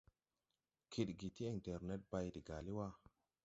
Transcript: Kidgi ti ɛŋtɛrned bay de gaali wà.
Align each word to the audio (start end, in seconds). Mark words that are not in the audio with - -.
Kidgi 0.91 1.29
ti 1.35 1.43
ɛŋtɛrned 1.51 2.03
bay 2.11 2.27
de 2.33 2.41
gaali 2.47 2.71
wà. 2.77 2.87